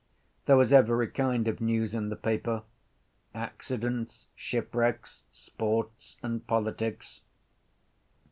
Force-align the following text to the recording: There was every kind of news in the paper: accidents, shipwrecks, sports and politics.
There 0.47 0.57
was 0.57 0.73
every 0.73 1.09
kind 1.09 1.47
of 1.47 1.61
news 1.61 1.93
in 1.93 2.09
the 2.09 2.15
paper: 2.15 2.63
accidents, 3.35 4.25
shipwrecks, 4.35 5.21
sports 5.31 6.17
and 6.23 6.47
politics. 6.47 7.21